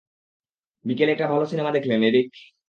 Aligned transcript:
বিকেলে 0.85 1.11
একটা 1.13 1.27
ভালো 1.27 1.45
সিনেমা 1.45 1.71
দেখলেন, 1.71 1.99
এরিক? 2.03 2.27